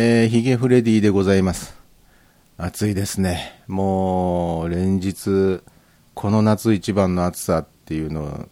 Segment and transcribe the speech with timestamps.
[0.00, 1.76] えー、ヒゲフレディでございます。
[2.56, 3.60] 暑いですね。
[3.66, 5.60] もう、連日、
[6.14, 8.48] この夏一番の暑さっていうのを、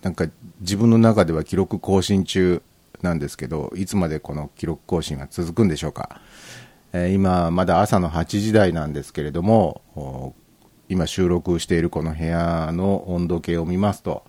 [0.00, 0.24] なんか
[0.60, 2.62] 自分の中では記録更新中
[3.02, 6.18] なんですけど、いつまでこの記録更新が続くんでしょうか。
[6.94, 10.34] えー、今、まだ朝の8時台なんですけれども、
[10.88, 14.24] 今収録しているこの部屋の温度計を見ますと、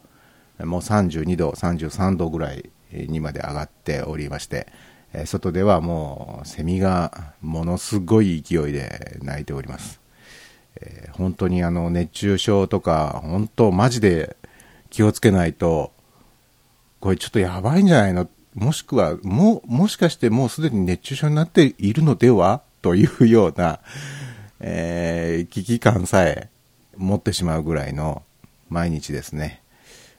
[0.59, 4.67] もう32度、33度ぐらいにまで上がっておりまして、
[5.13, 9.99] え外ではもうセミがものすごい勢いで鳴いております。
[10.79, 14.37] えー、本当にあの熱中症とか、本当マジで
[14.89, 15.91] 気をつけないと、
[16.99, 18.29] これちょっとやばいんじゃないの？
[18.53, 22.61] もしくは、も、もしかしてもうすでに熱中症になっているのでは？
[22.81, 23.79] というような、
[24.59, 26.49] えー、危機感さえ
[26.97, 28.23] 持ってしまうぐらいの
[28.69, 29.61] 毎日ですね。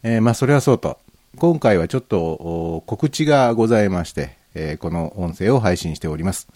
[0.02, 0.98] えー、まあそれはそうと、
[1.36, 6.48] 今回はちょっと告知がございまして、えー、この音声を配信しております。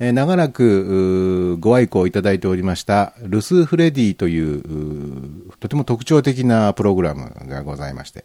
[0.00, 8.24] えー、長らくご愛顧いただいておりましたルスフレディというとても特徴的なプログラムがございまして、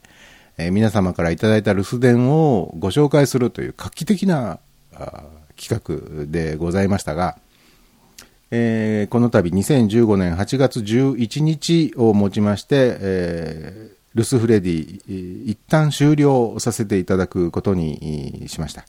[0.58, 4.59] えー、皆様からいただいた留守電をご紹介するという画期的な
[5.59, 7.38] 企画でございましたが、
[8.52, 18.86] えー、この度2015年8月11日をもちまして、え、ルスフレディ、一旦終了させていただくことにしました。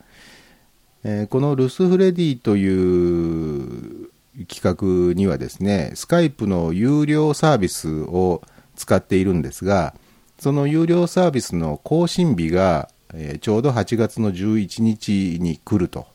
[1.28, 4.10] このルスフレディという
[4.48, 8.42] 企画にはですね、スカイプの有料サービスを
[8.74, 9.94] 使っているんですが、
[10.38, 16.06] その有料サービスの更新日が、えちょうど8月の11日に来ると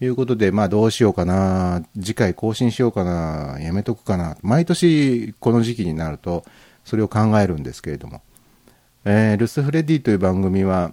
[0.00, 6.44] いうことで、まあどうしようかな、次回更新しようかな、やめとくかな、毎年この時期になると
[6.84, 8.22] それを考えるんですけれども、
[9.04, 10.92] えー、ルス・フレディという番組は、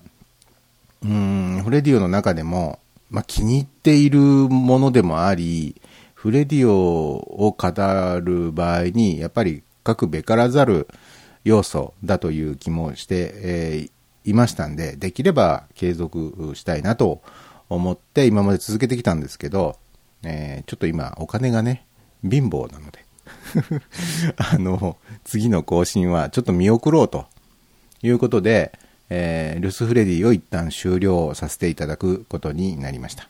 [1.04, 5.76] うん、フレディオの中でも、まあ、気に入っているものでもあり、
[6.14, 10.88] フレディオを語る場合に、やっぱり各べからざる
[11.44, 17.22] 要素だという気もして、えー、いましたんで、できれば継続したいなと
[17.70, 19.78] 思って今まで続けてきたんですけど、
[20.24, 21.86] えー、ちょっと今お金がね、
[22.24, 23.06] 貧乏なので
[24.38, 27.26] あの、次の更新はちょっと見送ろうと
[28.04, 28.72] いうことで、
[29.10, 33.28] えー、ルスフレディを一旦終了させていただくことになりました。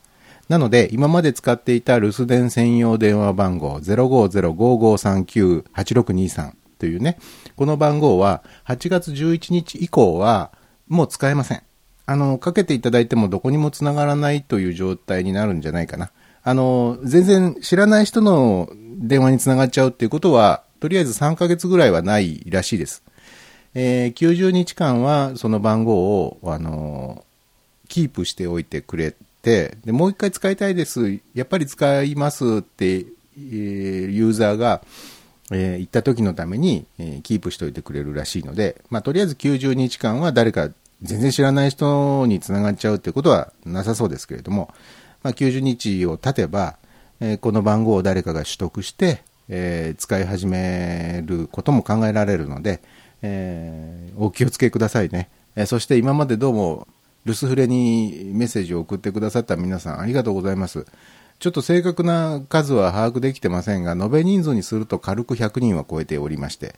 [0.49, 7.17] なので、今まで使っていた留守電専用電話番号050-5539-8623というね、
[7.55, 10.51] この番号は8月11日以降は
[10.87, 11.63] もう使えません。
[12.05, 16.11] あの、かけていただいてもどこにも繋がらないという状態になるんじゃないかな。
[16.43, 23.03] あの、全然知らない人の電話につながっちゃうっていうことは、とりあえず3ヶ月ぐらいはないらしいです。
[23.79, 34.81] えー、90日間はその番号を、あのー、キープしておいてくれて、で、もう一回使いたいです、やっぱり使いますって、えー、ユーザーが、
[35.51, 40.71] えー、行った時のために、え、キープしておいてくれるらしいので、まあ、とりあえず90日間は誰か
[41.03, 44.73] 全然知らない人につながっちゃうってことはなさそうですけれども、
[45.21, 46.77] まあ、90日を経てば、
[47.19, 52.81] えー、この番号を誰かが取得して、えー、使い始めることも考えられるので、
[53.21, 55.29] えー、お気をつけくださいね。
[55.55, 56.87] えー、そして今までどうも、
[57.25, 60.85] 留守フレにメッセージを送ってくださった皆さんありがとうございます。
[61.39, 66.75] ちょっと正確な数は把握できてませんが、延べ人数にすると軽く100人は超えておりまして、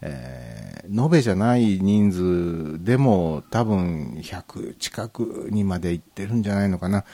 [0.00, 7.04] えー、延べじゃない人数でも多分100近くにまで行ってるんじゃないのかな。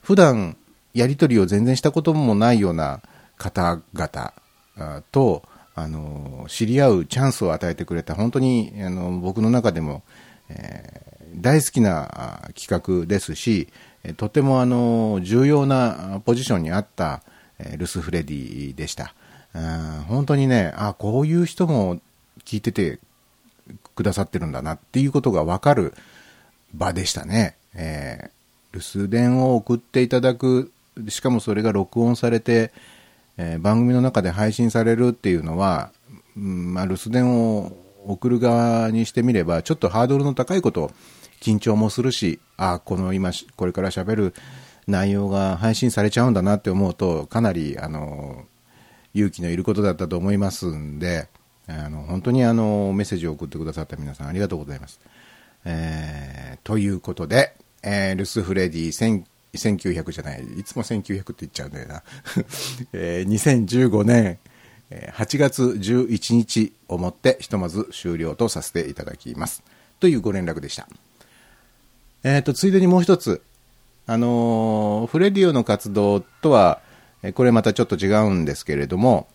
[0.00, 0.56] 普段
[0.94, 3.02] やり取りを全然したこともないような
[3.36, 5.42] 方々と、
[5.74, 10.02] あの、知り合うチャンスを与えてくれた、本当に、あの、僕の中でも、
[10.48, 13.68] えー、大好きな企画ですし、
[14.16, 17.22] とてもあの、重要なポジションにあった、
[17.58, 19.14] えルス・フレディでした。
[20.08, 22.00] 本当にね、あ、こういう人も
[22.44, 22.98] 聞いてて
[23.94, 25.94] くださってるんだなっていうことがわかる
[26.74, 27.56] 場でしたね。
[27.74, 30.72] えー、留守電を送っていただく、
[31.08, 32.72] しかもそれが録音されて、
[33.36, 35.92] えー、番組の中で配信されるっていうのは、
[36.36, 37.76] うんまあ、留守電を
[38.06, 40.90] 送る側にしてみれば、ちょっとハードルの高いこと、
[41.40, 44.34] 緊張もするし、あこの今、これから喋る
[44.86, 48.44] 内容が配信されちゃうんだなって思うと、かなり、あの、
[49.14, 51.28] 勇気のいることだったと思いますんで、
[51.66, 55.00] あの、本当にあの、メッセージを送ってくださった皆さんありがとうございます。
[55.64, 58.92] えー、ということで、えー、ルスフレディ
[59.54, 62.02] 1900じゃない、いつも1900って言っちゃうんだよな。
[62.92, 64.38] えー、2015年
[64.90, 69.62] 8月11日をもってひとまず終了とさせていただきます。
[70.00, 70.88] というご連絡でした。
[72.24, 73.42] えっ、ー、と、ついでにもう一つ、
[74.06, 76.80] あのー、フレディオの活動とは、
[77.34, 79.28] これまたちょっと違うんですけれども、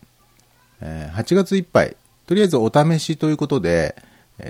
[0.80, 3.96] え8月いっぱい、とりあえずお試しということで、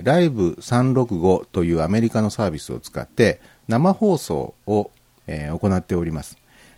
[0.03, 4.91] ライブ365というアメリカのサービスを使って生放送を、
[5.29, 6.37] え行っております。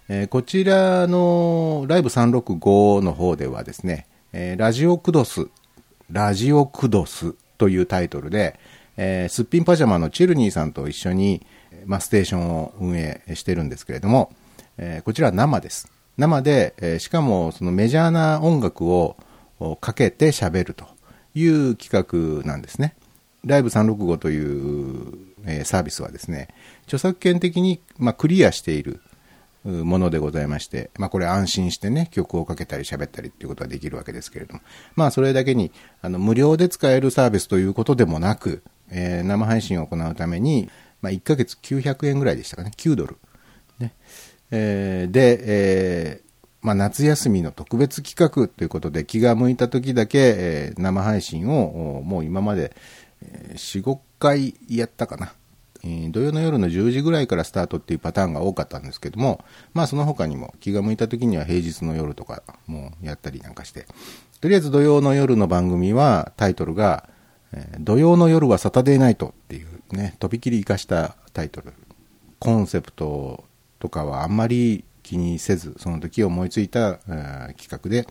[0.09, 5.47] えこちらのライブ365の方ではですね、えラジオクドス、
[6.11, 8.59] ラジオクドスというタイトルで、
[8.97, 11.45] え、すっぴんパジャマのチルニーさんと一緒に、
[11.85, 14.33] まあ、ステーションを運営してるんですけれども、
[14.77, 15.89] え、こちらは生です。
[16.17, 19.15] 生で、え、しかもそのメジャーな音楽を
[19.79, 20.85] かけて喋ると
[21.33, 22.95] いう企画なんですね。
[23.45, 25.13] ライブ365という、
[25.45, 26.49] え、サービスはですね、
[26.91, 28.99] 著作権的に、まあ、クリアしている
[29.63, 34.59] ものでございまして、まあ、これ安心してね、曲をかけたり喋ったりっていうことはできるわけですけれども、
[34.97, 35.71] まあ、それだけに、
[36.01, 40.69] あの、無料で使えるサービスということでもなく、えー、生配信を行うために、
[41.01, 43.17] まあ、1ヶ月900円ぐらいでしたかね、9ドル。
[43.79, 43.93] ね。
[44.51, 52.75] えー、で、えー、まあ、夏休みの特別企画ということで、気が向いた時だけ、え、生配信を、もう今まで、
[53.23, 55.33] え、4、5回やったかな。
[55.83, 59.43] え、土曜の夜の10時ぐらいからスタートっていうパターンが多かったんですけども、
[59.73, 63.87] まあその他にも気が向いた時には平日の夜とかもやったりなんかして、
[64.39, 67.09] とりあえず土曜の夜の番組はタイトルが、
[67.53, 71.73] え土曜の夜はサタデーナイトっていうね、とびきり生かしたタイトル。
[72.39, 73.43] コンセプト
[73.79, 78.07] とかはあんまり気にせず、その時思いついた、え企画で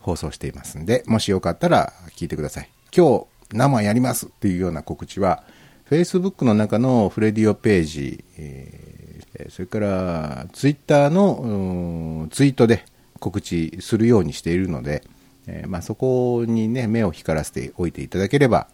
[0.00, 2.68] 放送していますんで、もしよかったら聞いてください。
[2.94, 5.44] 今日生やりますっていうような告知は、
[5.90, 12.84] Facebook の中のフレディオページ、えー、それから Twitter のツイートで
[13.18, 15.02] 告知するようにしているので、
[15.48, 18.68] えー、まあ、そこにね、目を光らせておいていただければ、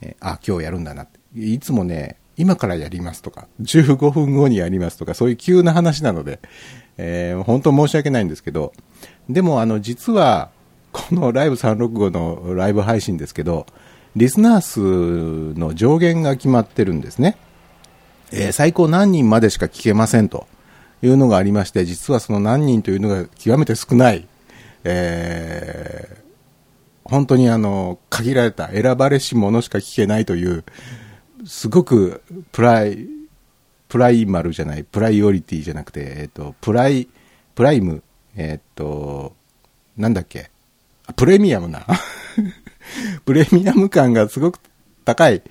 [0.00, 1.06] えー、あ、今日やるんだな
[1.36, 6.40] いつもね、今からやりますとか、15分後にやりますとか、そういう急な話なので、
[6.96, 8.72] えー、本当申し訳ないんですけど、
[9.28, 10.50] でもあの、実は、
[10.92, 13.66] このライブ365のライブ配信ですけど、
[14.16, 17.36] リスナー数の上限が決まってるんですね。
[18.32, 20.46] えー、最高何人までしか聞けませんと
[21.02, 24.26] いうのがありまして、実はその何人というのが極めて少ない、
[24.84, 30.64] えー、本当にあの、限られた選ばれし者しか聞けないという、
[31.44, 32.22] すごく
[32.52, 33.08] プライ、
[33.88, 37.08] プライマルじゃない、プライオリティじゃなくて、えっ、と、プライ、
[37.54, 38.02] プライム、
[38.36, 39.34] えっ、と、
[39.96, 40.50] なんだっけ、
[41.16, 41.86] プレミアムな
[43.24, 44.58] プレミアム感がすごく
[45.04, 45.42] 高い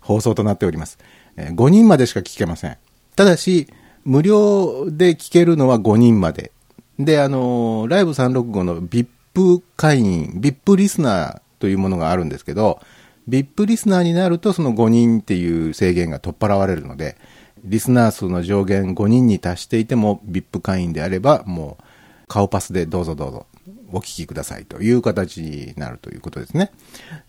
[0.00, 0.98] 放送となっております。
[1.36, 2.76] え5人までしか聞けません。
[3.16, 3.68] ただし、
[4.04, 6.52] 無料で聞けるのは5人まで。
[6.98, 12.80] で、あのライブ365の VIP 会員、VIP リスナーというものがあるんですけど、
[13.28, 17.16] VIP リスナーになるとその5人っていう制限が取っ払われるので、
[17.64, 21.84] リスナー数の上限5人に達していても VIP 会員であれば、もう
[22.26, 23.46] 顔パスでどうぞどうぞ
[23.92, 26.70] お聞きくださいという形になるということですね。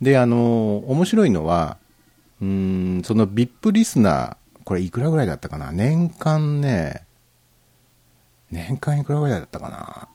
[0.02, 1.78] で、あの、面白いのは、
[2.42, 5.72] うん、その VIP リスナー、これいくらぐらいだったかな？
[5.72, 7.06] 年間ね、
[8.52, 10.08] 年間いくらぐらいだったかな？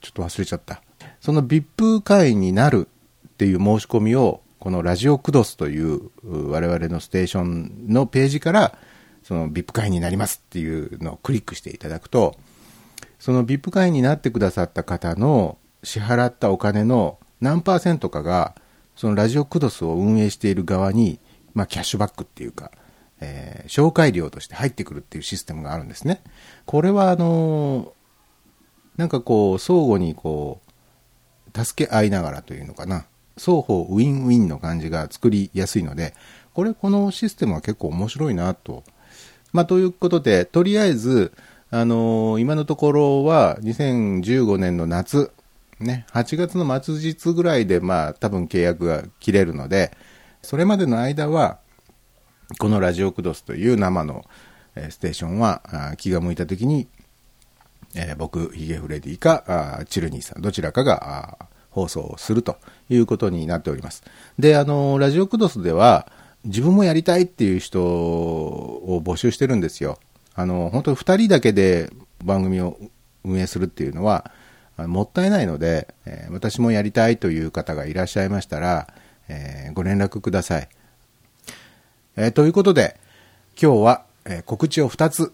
[0.00, 0.82] ちょっと忘れちゃった。
[1.20, 2.88] その VIP 会になる
[3.26, 8.78] っていう申し込みを、このラジオクドスという我々のステーションのページから、
[9.22, 12.36] その VIP 会になりますっていうのをクリックしていただくと、
[13.18, 18.54] その VIP 会になってくださった方の支払ったお金の何パーセントかが、
[18.96, 21.20] そのラジオクドスを運営している側に、
[21.54, 22.72] まあ、キャッシュバックっていうか、
[23.20, 26.22] えー、紹介料として入ってくるっていうシステムがあるんですね。
[26.66, 27.90] これは、あのー、
[28.96, 30.60] なんかこう、相互にこ
[31.54, 33.06] う、助け合いながらというのかな。
[33.36, 36.14] 双方ウィンウィンの感じが作りやすいので、
[36.54, 38.82] これ、このシステムは結構面白いなと。
[39.52, 41.32] まあ、ということで、とりあえず、
[41.70, 45.32] あのー、今のところは2015年の夏、
[45.80, 49.96] ね、8月の末日ぐらいで、まあ、多分契約が切れるので、
[50.42, 51.58] それまでの間は、
[52.58, 54.24] このラジオクドスという生の
[54.90, 56.88] ステーションは、気が向いた時に、
[57.94, 61.38] えー、僕、ヒゲフレディか、チルニーさん、どちらかが
[61.70, 62.56] 放送をすると
[62.88, 64.02] いうことになっております。
[64.38, 66.10] で、あの、ラジオクドスでは、
[66.44, 69.98] 自分もやりたいっていう人を募集してるんですよ。
[70.34, 71.90] あの、本当に2人だけで
[72.24, 72.78] 番組を
[73.24, 74.30] 運営するっていうのは、
[74.86, 78.88] もったいないので、え、私もやりたいという方がいらっしゃいましたら、
[79.28, 80.68] え、ご連絡ください。
[82.16, 82.98] え、ということで、
[83.60, 85.32] 今日は、え告知を2つ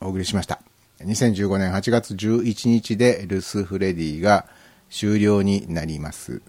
[0.00, 0.60] お送りしました。
[1.00, 4.46] 2015年8月11日でルスフレディが
[4.90, 6.40] 終了になります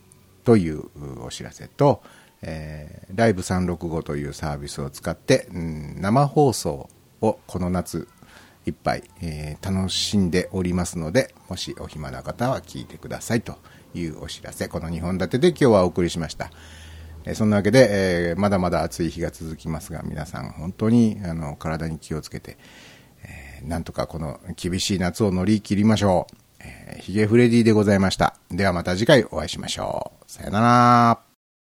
[0.43, 0.83] という
[1.23, 2.03] お知らせと、
[2.41, 6.89] えー、ライブ365というサービスを使って、うん、生放送
[7.21, 8.07] をこの夏
[8.65, 13.57] 一杯、えー、楽しんでおりますので、もしお暇な方は聞いてくださいと
[13.93, 16.51] いうお知らせ、この2本立てで今日はお送りしました。
[17.25, 22.57] えー、そんなわけで、えー、まだまだ暑い日が続きますが、皆さん本当にあの体に気をつけて、
[23.23, 26.35] えー、なんとかこの厳しい夏を乗り切りましょう。
[26.59, 28.35] えー、ヒゲフレディでございました。
[28.49, 30.31] ではまた次回お会いしましょう。
[30.31, 31.24] さよなら。